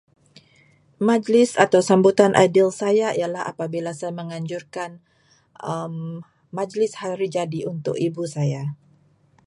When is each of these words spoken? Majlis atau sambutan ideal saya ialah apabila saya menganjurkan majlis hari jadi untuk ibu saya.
Majlis 1.07 1.49
atau 1.63 1.81
sambutan 1.89 2.31
ideal 2.45 2.71
saya 2.81 3.07
ialah 3.19 3.43
apabila 3.51 3.91
saya 3.99 4.09
menganjurkan 4.21 4.89
majlis 6.57 6.91
hari 7.05 7.27
jadi 7.37 7.59
untuk 7.73 7.95
ibu 8.07 8.23
saya. 8.35 8.63